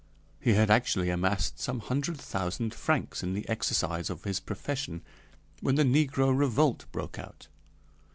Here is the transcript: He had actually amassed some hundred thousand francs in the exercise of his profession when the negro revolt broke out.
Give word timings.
He 0.39 0.53
had 0.53 0.71
actually 0.71 1.11
amassed 1.11 1.59
some 1.59 1.79
hundred 1.79 2.17
thousand 2.17 2.73
francs 2.73 3.21
in 3.21 3.33
the 3.33 3.47
exercise 3.47 4.09
of 4.09 4.23
his 4.23 4.39
profession 4.39 5.03
when 5.59 5.75
the 5.75 5.83
negro 5.83 6.35
revolt 6.35 6.85
broke 6.91 7.19
out. 7.19 7.47